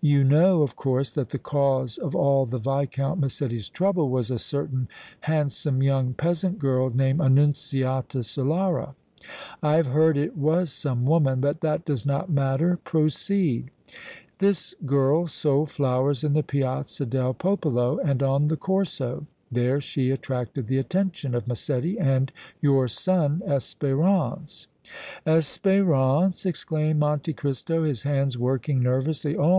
[0.00, 4.38] "You know, of course, that the cause of all the Viscount Massetti's trouble was a
[4.40, 4.88] certain
[5.20, 8.96] handsome young peasant girl named Annunziata Solara?"
[9.62, 13.70] "I have heard it was some woman, but that does not matter; proceed."
[14.40, 20.10] "This girl sold flowers in the Piazza del Popolo and on the Corso; there she
[20.10, 24.66] attracted the attention of Massetti and your son Espérance."
[25.24, 29.36] "Espérance!" exclaimed Monte Cristo, his hands working nervously.
[29.36, 29.54] "Oh!